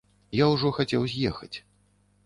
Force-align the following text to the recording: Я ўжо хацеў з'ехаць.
Я 0.37 0.45
ўжо 0.53 0.71
хацеў 0.79 1.07
з'ехаць. 1.13 1.57